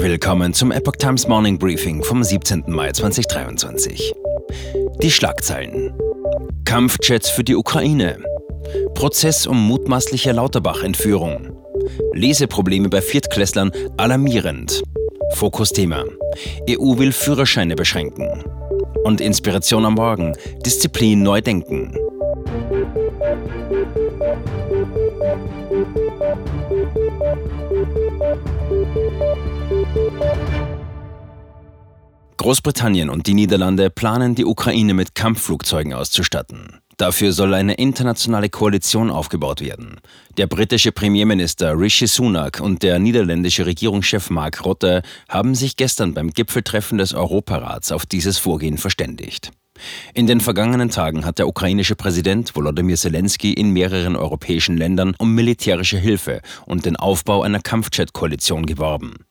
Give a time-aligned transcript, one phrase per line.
[0.00, 2.62] Willkommen zum Epoch Times Morning Briefing vom 17.
[2.68, 4.14] Mai 2023.
[5.02, 5.92] Die Schlagzeilen.
[6.64, 8.22] Kampfjets für die Ukraine.
[8.94, 11.50] Prozess um mutmaßliche Lauterbach-Entführung.
[12.12, 14.84] Leseprobleme bei Viertklässlern alarmierend.
[15.34, 16.04] Fokusthema.
[16.70, 18.44] EU will Führerscheine beschränken.
[19.02, 20.36] Und Inspiration am Morgen.
[20.64, 21.92] Disziplin neu denken.
[32.48, 36.78] Großbritannien und die Niederlande planen, die Ukraine mit Kampfflugzeugen auszustatten.
[36.96, 40.00] Dafür soll eine internationale Koalition aufgebaut werden.
[40.38, 46.30] Der britische Premierminister Rishi Sunak und der niederländische Regierungschef Mark Rutte haben sich gestern beim
[46.30, 49.50] Gipfeltreffen des Europarats auf dieses Vorgehen verständigt.
[50.14, 55.34] In den vergangenen Tagen hat der ukrainische Präsident Volodymyr Zelensky in mehreren europäischen Ländern um
[55.34, 59.27] militärische Hilfe und den Aufbau einer Kampfjet-Koalition geworben.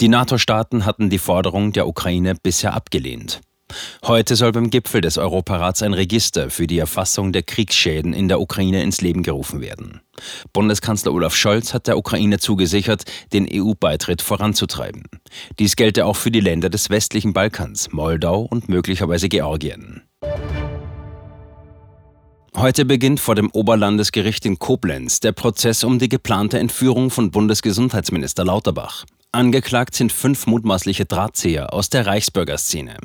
[0.00, 3.40] Die NATO-Staaten hatten die Forderung der Ukraine bisher abgelehnt.
[4.04, 8.40] Heute soll beim Gipfel des Europarats ein Register für die Erfassung der Kriegsschäden in der
[8.40, 10.00] Ukraine ins Leben gerufen werden.
[10.52, 15.02] Bundeskanzler Olaf Scholz hat der Ukraine zugesichert, den EU-Beitritt voranzutreiben.
[15.58, 20.02] Dies gelte auch für die Länder des westlichen Balkans, Moldau und möglicherweise Georgien.
[22.56, 28.44] Heute beginnt vor dem Oberlandesgericht in Koblenz der Prozess um die geplante Entführung von Bundesgesundheitsminister
[28.44, 29.04] Lauterbach.
[29.30, 32.96] Angeklagt sind fünf mutmaßliche Drahtzieher aus der Reichsbürgerszene.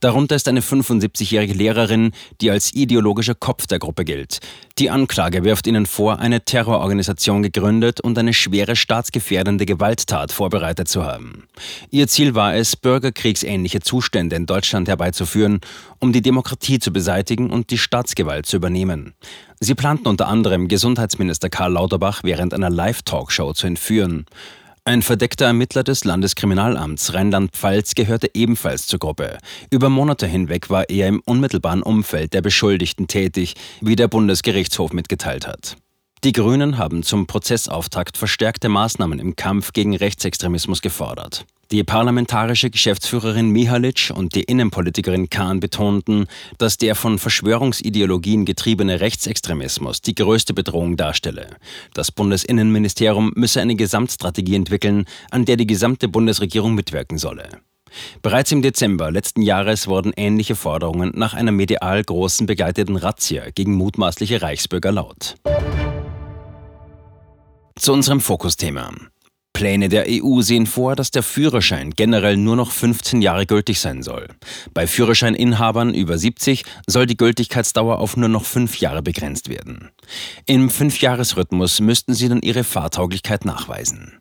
[0.00, 4.40] Darunter ist eine 75-jährige Lehrerin, die als ideologischer Kopf der Gruppe gilt.
[4.80, 11.04] Die Anklage wirft ihnen vor, eine Terrororganisation gegründet und eine schwere staatsgefährdende Gewalttat vorbereitet zu
[11.04, 11.46] haben.
[11.90, 15.60] Ihr Ziel war es, bürgerkriegsähnliche Zustände in Deutschland herbeizuführen,
[16.00, 19.14] um die Demokratie zu beseitigen und die Staatsgewalt zu übernehmen.
[19.60, 24.26] Sie planten unter anderem Gesundheitsminister Karl Lauterbach während einer Live-Talkshow zu entführen.
[24.88, 29.36] Ein verdeckter Ermittler des Landeskriminalamts Rheinland-Pfalz gehörte ebenfalls zur Gruppe.
[29.70, 33.52] Über Monate hinweg war er im unmittelbaren Umfeld der Beschuldigten tätig,
[33.82, 35.76] wie der Bundesgerichtshof mitgeteilt hat.
[36.24, 41.46] Die Grünen haben zum Prozessauftakt verstärkte Maßnahmen im Kampf gegen Rechtsextremismus gefordert.
[41.70, 50.00] Die parlamentarische Geschäftsführerin Mihalic und die Innenpolitikerin Kahn betonten, dass der von Verschwörungsideologien getriebene Rechtsextremismus
[50.00, 51.50] die größte Bedrohung darstelle.
[51.94, 57.48] Das Bundesinnenministerium müsse eine Gesamtstrategie entwickeln, an der die gesamte Bundesregierung mitwirken solle.
[58.22, 63.74] Bereits im Dezember letzten Jahres wurden ähnliche Forderungen nach einer medial großen begleiteten Razzia gegen
[63.74, 65.36] mutmaßliche Reichsbürger laut.
[67.78, 68.90] Zu unserem Fokusthema.
[69.52, 74.02] Pläne der EU sehen vor, dass der Führerschein generell nur noch 15 Jahre gültig sein
[74.02, 74.26] soll.
[74.74, 79.90] Bei Führerscheininhabern über 70 soll die Gültigkeitsdauer auf nur noch fünf Jahre begrenzt werden.
[80.46, 84.18] Im Fünfjahresrhythmus müssten sie dann ihre Fahrtauglichkeit nachweisen.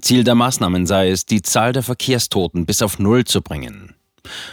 [0.00, 3.94] Ziel der Maßnahmen sei es, die Zahl der Verkehrstoten bis auf Null zu bringen.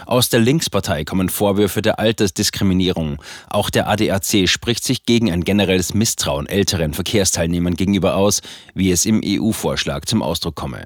[0.06, 3.22] Aus der Linkspartei kommen Vorwürfe der Altersdiskriminierung.
[3.48, 8.40] Auch der ADAC spricht sich gegen ein generelles Misstrauen älteren Verkehrsteilnehmern gegenüber aus,
[8.74, 10.84] wie es im EU-Vorschlag zum Ausdruck komme.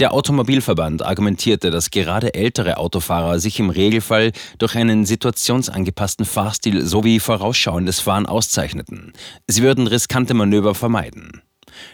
[0.00, 7.20] Der Automobilverband argumentierte, dass gerade ältere Autofahrer sich im Regelfall durch einen situationsangepassten Fahrstil sowie
[7.20, 9.12] vorausschauendes Fahren auszeichneten.
[9.46, 11.42] Sie würden riskante Manöver vermeiden.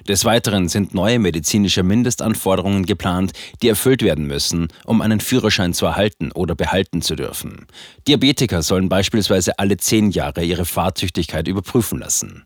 [0.07, 5.87] Des Weiteren sind neue medizinische Mindestanforderungen geplant, die erfüllt werden müssen, um einen Führerschein zu
[5.87, 7.67] erhalten oder behalten zu dürfen.
[8.07, 12.45] Diabetiker sollen beispielsweise alle zehn Jahre ihre Fahrtüchtigkeit überprüfen lassen.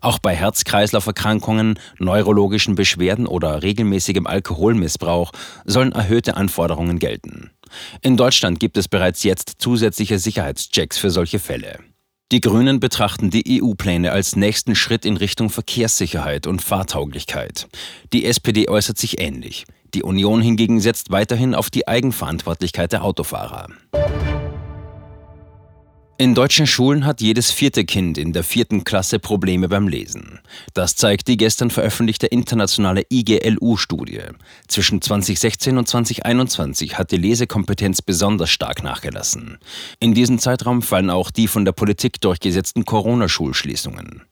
[0.00, 5.32] Auch bei Herz-Kreislauf-Erkrankungen, neurologischen Beschwerden oder regelmäßigem Alkoholmissbrauch
[5.64, 7.50] sollen erhöhte Anforderungen gelten.
[8.02, 11.78] In Deutschland gibt es bereits jetzt zusätzliche Sicherheitschecks für solche Fälle.
[12.34, 17.68] Die Grünen betrachten die EU-Pläne als nächsten Schritt in Richtung Verkehrssicherheit und Fahrtauglichkeit.
[18.12, 19.66] Die SPD äußert sich ähnlich.
[19.94, 23.68] Die Union hingegen setzt weiterhin auf die Eigenverantwortlichkeit der Autofahrer.
[26.16, 30.38] In deutschen Schulen hat jedes vierte Kind in der vierten Klasse Probleme beim Lesen.
[30.72, 34.20] Das zeigt die gestern veröffentlichte internationale IGLU-Studie.
[34.68, 39.58] Zwischen 2016 und 2021 hat die Lesekompetenz besonders stark nachgelassen.
[39.98, 44.22] In diesen Zeitraum fallen auch die von der Politik durchgesetzten Corona-Schulschließungen.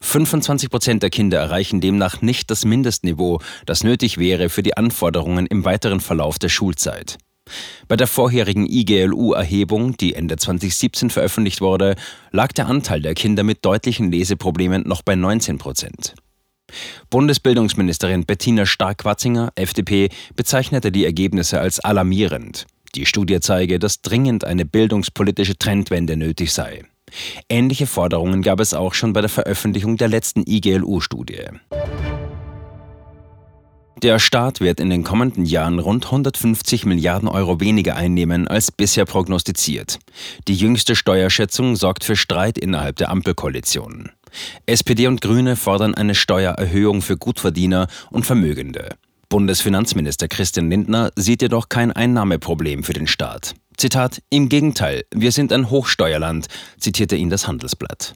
[0.00, 5.44] 25 Prozent der Kinder erreichen demnach nicht das Mindestniveau, das nötig wäre für die Anforderungen
[5.44, 7.18] im weiteren Verlauf der Schulzeit.
[7.88, 11.94] Bei der vorherigen IGLU-Erhebung, die Ende 2017 veröffentlicht wurde,
[12.32, 16.14] lag der Anteil der Kinder mit deutlichen Leseproblemen noch bei 19 Prozent.
[17.10, 22.66] Bundesbildungsministerin Bettina Stark-Watzinger, FDP, bezeichnete die Ergebnisse als alarmierend.
[22.94, 26.84] Die Studie zeige, dass dringend eine bildungspolitische Trendwende nötig sei.
[27.48, 31.44] Ähnliche Forderungen gab es auch schon bei der Veröffentlichung der letzten IGLU-Studie.
[34.02, 39.06] Der Staat wird in den kommenden Jahren rund 150 Milliarden Euro weniger einnehmen als bisher
[39.06, 39.98] prognostiziert.
[40.48, 44.10] Die jüngste Steuerschätzung sorgt für Streit innerhalb der Ampelkoalition.
[44.66, 48.90] SPD und Grüne fordern eine Steuererhöhung für Gutverdiener und Vermögende.
[49.30, 53.54] Bundesfinanzminister Christian Lindner sieht jedoch kein Einnahmeproblem für den Staat.
[53.78, 58.14] Zitat: Im Gegenteil, wir sind ein Hochsteuerland, zitierte ihn das Handelsblatt.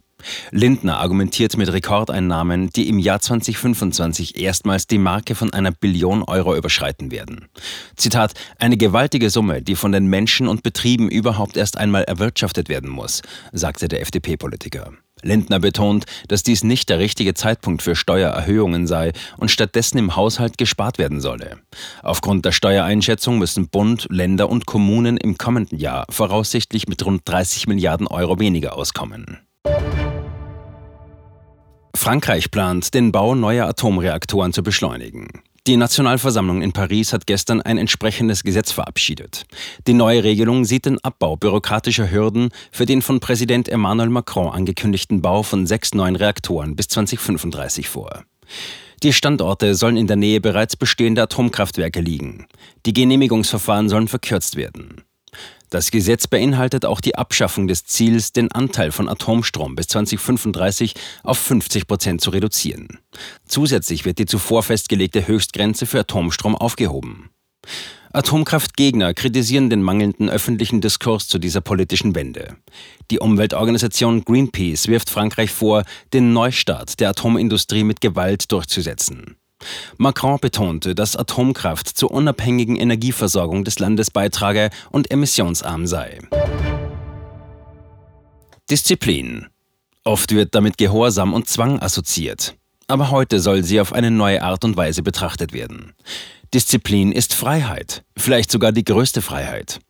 [0.51, 6.57] Lindner argumentiert mit Rekordeinnahmen, die im Jahr 2025 erstmals die Marke von einer Billion Euro
[6.57, 7.49] überschreiten werden.
[7.97, 12.91] Zitat, eine gewaltige Summe, die von den Menschen und Betrieben überhaupt erst einmal erwirtschaftet werden
[12.91, 13.23] muss,
[13.53, 14.93] sagte der FDP-Politiker.
[15.23, 20.59] Lindner betont, dass dies nicht der richtige Zeitpunkt für Steuererhöhungen sei und stattdessen im Haushalt
[20.59, 21.59] gespart werden solle.
[22.03, 27.67] Aufgrund der Steuereinschätzung müssen Bund, Länder und Kommunen im kommenden Jahr voraussichtlich mit rund 30
[27.67, 29.39] Milliarden Euro weniger auskommen.
[31.95, 35.29] Frankreich plant, den Bau neuer Atomreaktoren zu beschleunigen.
[35.67, 39.45] Die Nationalversammlung in Paris hat gestern ein entsprechendes Gesetz verabschiedet.
[39.87, 45.21] Die neue Regelung sieht den Abbau bürokratischer Hürden für den von Präsident Emmanuel Macron angekündigten
[45.21, 48.25] Bau von sechs neuen Reaktoren bis 2035 vor.
[49.03, 52.47] Die Standorte sollen in der Nähe bereits bestehender Atomkraftwerke liegen.
[52.87, 55.03] Die Genehmigungsverfahren sollen verkürzt werden.
[55.71, 61.39] Das Gesetz beinhaltet auch die Abschaffung des Ziels, den Anteil von Atomstrom bis 2035 auf
[61.39, 62.99] 50 Prozent zu reduzieren.
[63.47, 67.31] Zusätzlich wird die zuvor festgelegte Höchstgrenze für Atomstrom aufgehoben.
[68.13, 72.57] Atomkraftgegner kritisieren den mangelnden öffentlichen Diskurs zu dieser politischen Wende.
[73.13, 79.37] Die Umweltorganisation Greenpeace wirft Frankreich vor, den Neustart der Atomindustrie mit Gewalt durchzusetzen.
[79.99, 86.19] Macron betonte, dass Atomkraft zur unabhängigen Energieversorgung des Landes beitrage und emissionsarm sei.
[88.71, 89.47] Disziplin.
[90.05, 92.55] Oft wird damit Gehorsam und Zwang assoziiert.
[92.87, 95.93] Aber heute soll sie auf eine neue Art und Weise betrachtet werden.
[96.53, 99.81] Disziplin ist Freiheit, vielleicht sogar die größte Freiheit.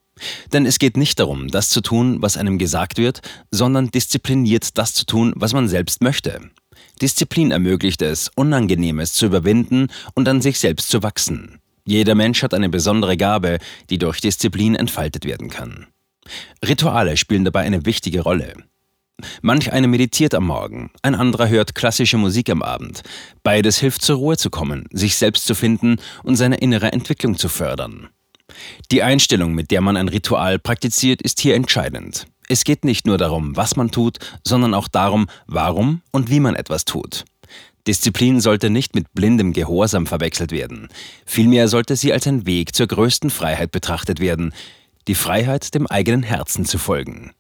[0.53, 4.93] Denn es geht nicht darum, das zu tun, was einem gesagt wird, sondern diszipliniert das
[4.93, 6.51] zu tun, was man selbst möchte.
[7.01, 11.59] Disziplin ermöglicht es, Unangenehmes zu überwinden und an sich selbst zu wachsen.
[11.85, 13.59] Jeder Mensch hat eine besondere Gabe,
[13.89, 15.87] die durch Disziplin entfaltet werden kann.
[16.65, 18.55] Rituale spielen dabei eine wichtige Rolle.
[19.43, 23.03] Manch einer meditiert am Morgen, ein anderer hört klassische Musik am Abend.
[23.43, 27.49] Beides hilft zur Ruhe zu kommen, sich selbst zu finden und seine innere Entwicklung zu
[27.49, 28.09] fördern.
[28.91, 32.27] Die Einstellung, mit der man ein Ritual praktiziert, ist hier entscheidend.
[32.51, 36.57] Es geht nicht nur darum, was man tut, sondern auch darum, warum und wie man
[36.57, 37.25] etwas tut.
[37.87, 40.89] Disziplin sollte nicht mit blindem Gehorsam verwechselt werden.
[41.25, 44.53] Vielmehr sollte sie als ein Weg zur größten Freiheit betrachtet werden,
[45.07, 47.31] die Freiheit, dem eigenen Herzen zu folgen.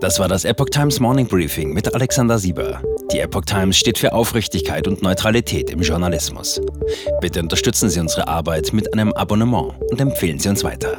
[0.00, 2.82] Das war das Epoch Times Morning Briefing mit Alexander Sieber.
[3.12, 6.60] Die Epoch Times steht für Aufrichtigkeit und Neutralität im Journalismus.
[7.20, 10.98] Bitte unterstützen Sie unsere Arbeit mit einem Abonnement und empfehlen Sie uns weiter.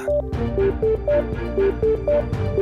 [2.29, 2.60] Thank you.